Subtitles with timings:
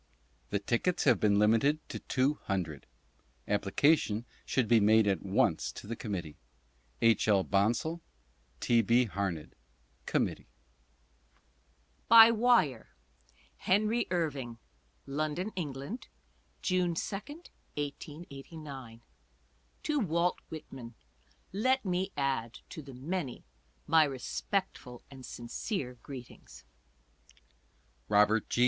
[0.49, 2.87] The Tickets have been limited to Two Hundred.
[3.47, 6.39] Application should be made at once to the Committee.
[7.03, 7.27] H.
[7.27, 7.43] L.
[7.43, 8.01] BONSALL,
[8.59, 8.81] T.
[8.81, 9.05] B.
[9.05, 9.53] HARNED,
[10.07, 10.47] Committee.
[12.09, 12.09] Address Camden, N.
[12.09, 12.09] J.
[12.09, 12.89] (7o) BY "WIRE:
[13.57, 14.57] Henry Irving:
[15.05, 16.07] London, England,
[16.63, 17.15] June 2,
[17.77, 19.01] 1889.
[19.83, 20.95] To Walt Whitman—
[21.67, 23.45] Let me add to the many
[23.85, 26.63] my respectful and sincere greetings.
[28.09, 28.59] Robert G.